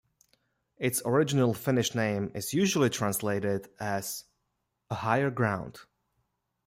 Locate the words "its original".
0.79-1.53